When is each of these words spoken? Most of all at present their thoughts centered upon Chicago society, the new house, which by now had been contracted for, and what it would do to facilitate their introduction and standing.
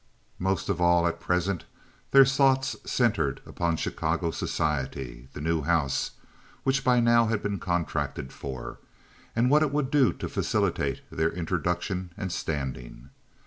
Most 0.39 0.67
of 0.67 0.81
all 0.81 1.05
at 1.05 1.19
present 1.19 1.65
their 2.09 2.25
thoughts 2.25 2.75
centered 2.91 3.39
upon 3.45 3.77
Chicago 3.77 4.31
society, 4.31 5.27
the 5.33 5.41
new 5.41 5.61
house, 5.61 6.13
which 6.63 6.83
by 6.83 6.99
now 6.99 7.27
had 7.27 7.43
been 7.43 7.59
contracted 7.59 8.33
for, 8.33 8.79
and 9.35 9.47
what 9.51 9.61
it 9.61 9.71
would 9.71 9.91
do 9.91 10.11
to 10.13 10.27
facilitate 10.27 11.01
their 11.11 11.29
introduction 11.31 12.13
and 12.17 12.31
standing. 12.31 13.11